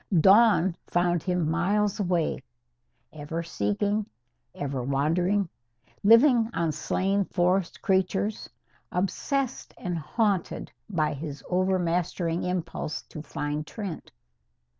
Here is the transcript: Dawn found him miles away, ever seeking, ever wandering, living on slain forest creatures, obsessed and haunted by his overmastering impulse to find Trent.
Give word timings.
Dawn 0.19 0.75
found 0.87 1.21
him 1.21 1.47
miles 1.51 1.99
away, 1.99 2.41
ever 3.13 3.43
seeking, 3.43 4.07
ever 4.55 4.81
wandering, 4.81 5.47
living 6.03 6.49
on 6.55 6.71
slain 6.71 7.23
forest 7.25 7.83
creatures, 7.83 8.49
obsessed 8.91 9.75
and 9.77 9.99
haunted 9.99 10.71
by 10.89 11.13
his 11.13 11.43
overmastering 11.51 12.41
impulse 12.41 13.03
to 13.03 13.21
find 13.21 13.67
Trent. 13.67 14.11